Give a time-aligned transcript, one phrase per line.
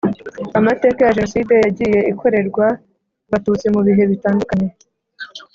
[0.59, 2.65] amateka ya jenoside yagiye ikorerwa
[3.27, 4.69] abatutsi mu bihe bitandukanye